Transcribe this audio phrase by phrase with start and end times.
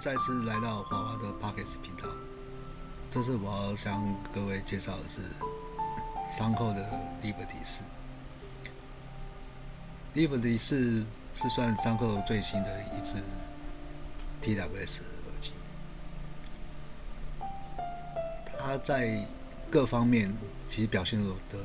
[0.00, 2.08] 再次来到华华的 Pockets 频道。
[3.10, 4.02] 这次我要向
[4.34, 5.20] 各位介绍的是
[6.34, 6.82] 三扣的
[7.22, 7.82] Liberty 四。
[10.14, 11.04] Liberty 四
[11.34, 13.22] 是算三扣最新的一支
[14.42, 15.52] TWS 耳机。
[18.58, 19.28] 它在
[19.70, 20.34] 各方面
[20.70, 21.58] 其实表现的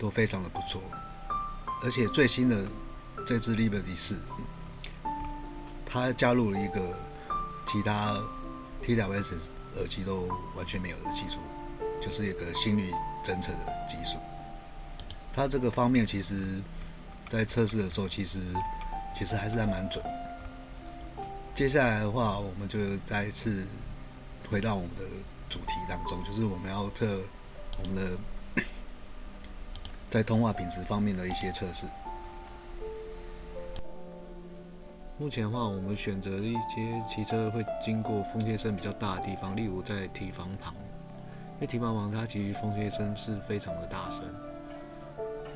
[0.00, 0.82] 都非常的不错，
[1.84, 2.66] 而且最新的
[3.24, 4.18] 这支 Liberty 四。
[5.94, 6.80] 它加入了一个
[7.68, 8.20] 其他
[8.84, 9.34] TWS
[9.76, 11.38] 耳机都完全没有的技术，
[12.02, 12.92] 就是一个心率
[13.24, 14.18] 侦测的技术。
[15.32, 16.60] 它这个方面其实，
[17.30, 18.40] 在测试的时候，其实
[19.16, 20.04] 其实还是还蛮准。
[21.54, 23.64] 接下来的话，我们就再一次
[24.50, 25.04] 回到我们的
[25.48, 27.20] 主题当中，就是我们要测
[27.78, 28.62] 我们的
[30.10, 31.86] 在通话品质方面的一些测试。
[35.16, 40.74] 目前的话，我们选择一些骑车会经过风切声比较大的地方，例如在提防旁，
[41.54, 44.24] 因为提防旁它其实风切声是非常的大声，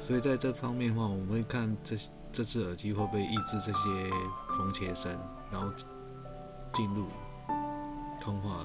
[0.06, 1.97] 所以在这方面的话，我们会看这
[2.33, 4.11] 这只耳机会不会抑制这些
[4.56, 5.11] 风切声，
[5.51, 5.67] 然后
[6.73, 7.06] 进入
[8.20, 8.64] 通话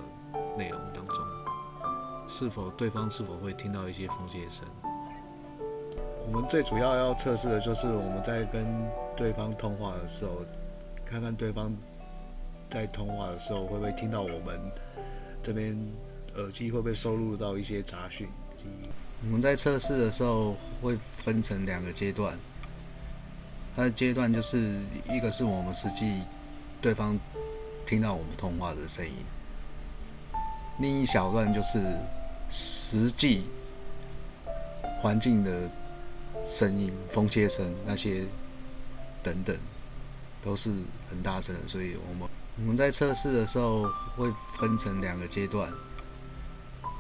[0.55, 1.17] 内容当中，
[2.29, 4.63] 是否对方是否会听到一些风切声。
[6.27, 8.63] 我们最主要要测试的就是我们在跟
[9.17, 10.33] 对方通话的时候。
[11.13, 11.71] 看看对方
[12.71, 14.59] 在通话的时候会不会听到我们
[15.43, 15.77] 这边
[16.37, 18.27] 耳机会不会收录到一些杂讯。
[19.21, 22.35] 我们在测试的时候会分成两个阶段，
[23.75, 26.23] 它的阶段就是一个是我们实际
[26.81, 27.15] 对方
[27.85, 29.13] 听到我们通话的声音，
[30.79, 31.79] 另一小段就是
[32.49, 33.43] 实际
[34.99, 35.69] 环境的
[36.47, 38.23] 声音、风切声那些
[39.21, 39.55] 等等。
[40.43, 40.69] 都是
[41.09, 43.83] 很大声的，所以我们我们在测试的时候
[44.17, 45.71] 会分成两个阶段。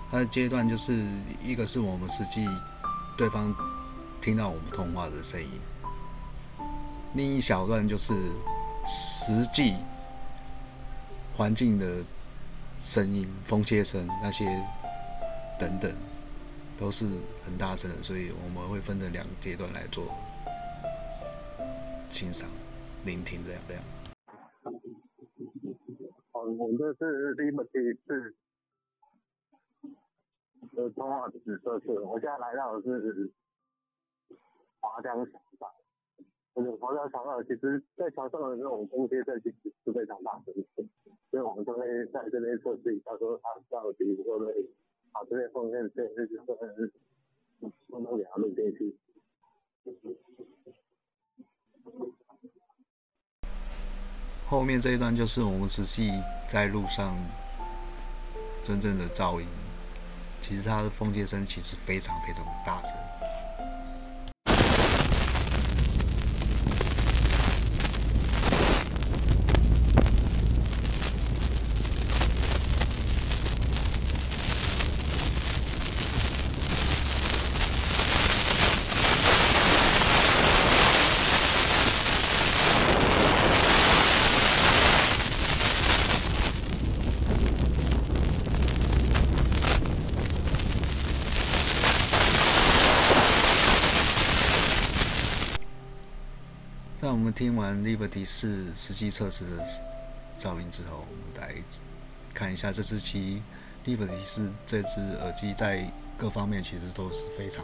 [0.09, 1.05] 它的阶段就是
[1.43, 2.47] 一个是我们实际
[3.17, 3.53] 对方
[4.21, 5.49] 听到我们通话的声音，
[7.15, 8.13] 另一小段就是
[8.87, 9.73] 实际
[11.35, 12.03] 环境的
[12.83, 14.45] 声音、风切声那些
[15.59, 15.91] 等等，
[16.79, 17.05] 都是
[17.43, 20.05] 很大声的，所以我们会分成两个阶段来做
[22.11, 22.47] 欣赏。
[23.05, 23.83] 聆听这样这样。
[26.31, 28.33] 哦，我们这是 Liberty 是
[30.77, 33.29] 呃通话紫色色，我现在来到的是
[34.79, 35.69] 华江桥上。
[36.55, 40.53] 这个华江桥上，其实在桥上的这种风切声其实是非常大的，
[41.29, 44.69] 所以我们这边在这边测试一下，说它到底会不会
[45.11, 46.55] 把这边风切声就是说
[47.87, 48.95] 不能给它录进去。
[54.53, 56.11] 后面这一段就是我们实际
[56.47, 57.17] 在路上
[58.63, 59.47] 真正的噪音，
[60.43, 62.91] 其实它的风切声其实非常非常大声。
[97.13, 99.63] 我们听完 Liberty 四实际测试的
[100.41, 101.53] 噪音之后，我们来
[102.33, 103.43] 看一下这支机
[103.85, 105.87] Liberty 四这支耳机在
[106.17, 107.63] 各方面其实都是非常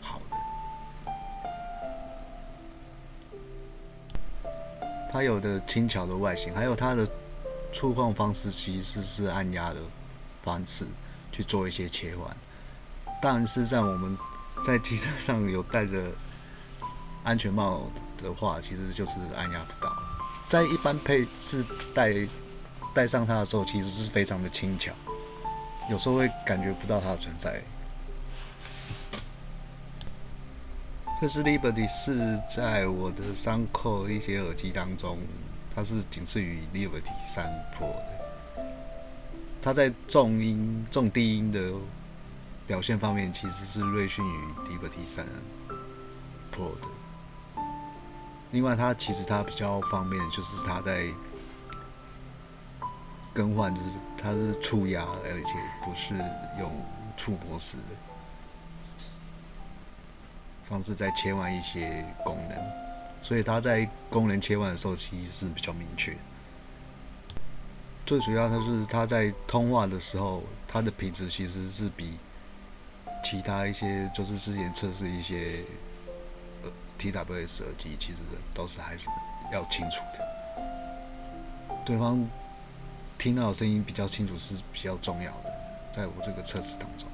[0.00, 0.36] 好的。
[5.12, 7.06] 它有的轻巧的外形，还有它的
[7.70, 9.80] 触控方式其实是按压的
[10.42, 10.86] 方式
[11.30, 12.34] 去做一些切换。
[13.20, 14.16] 但是在我们
[14.66, 16.10] 在机车上有带着。
[17.26, 17.82] 安全帽
[18.22, 19.92] 的话，其实就是按压不到。
[20.48, 22.14] 在一般配置戴
[22.94, 24.92] 戴上它的时候，其实是非常的轻巧，
[25.90, 27.60] 有时候会感觉不到它的存在。
[31.20, 35.18] 这是 Liberty 四，在我的三扣一些耳机当中，
[35.74, 37.44] 它是仅次于 Liberty 三
[37.76, 38.64] Pro 的。
[39.60, 41.72] 它在重音、重低音的
[42.68, 45.26] 表现方面，其实是略逊于 Liberty 三
[46.54, 46.95] Pro 的。
[48.56, 51.08] 另外，它其实它比较方便，就是它在
[53.34, 53.86] 更换，就是
[54.16, 55.52] 它是触压，而且
[55.84, 56.14] 不是
[56.58, 56.72] 用
[57.18, 57.82] 触摸式的
[60.66, 62.58] 方式在切换一些功能，
[63.22, 66.16] 所以它在功能切换的时候其实是比较明确。
[68.06, 72.14] 最主要它是它在通话的时候，它的品质其实是比
[73.22, 75.62] 其他一些就是之前测试一些
[76.98, 78.18] TWS 耳机，其实
[78.54, 79.06] 都是还是
[79.52, 80.26] 要清楚的。
[81.84, 82.28] 对方
[83.18, 85.52] 听到的声音比较清楚是比较重要的，
[85.94, 87.08] 在我这个测试当中。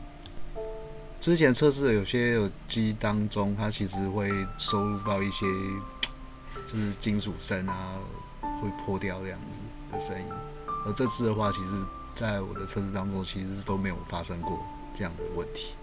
[1.20, 5.46] 之前测试的有些耳机当中，它其实会收录到一些
[6.66, 7.96] 就是金属声啊，
[8.40, 10.26] 会破掉这样子的声音。
[10.84, 11.84] 而这次的话，其实
[12.16, 14.58] 在我的测试当中，其实都没有发生过
[14.96, 15.75] 这样的问题。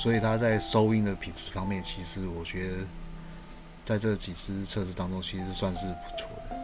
[0.00, 2.76] 所以它在收音的品质方面，其实我觉得
[3.84, 6.56] 在这几次测试当中，其实算是不错的。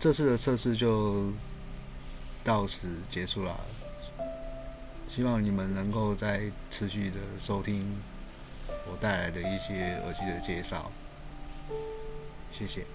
[0.00, 1.30] 这次的测试就
[2.42, 3.54] 到此结束了。
[5.10, 8.00] 希望你们能够在持续的收听
[8.86, 10.90] 我带来的一些耳机的介绍，
[12.50, 12.86] 谢谢。